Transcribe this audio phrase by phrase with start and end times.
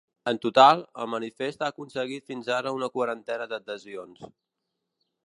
[0.29, 4.25] En total, el manifest ha aconseguit fins ara una quarantena d’adhesions.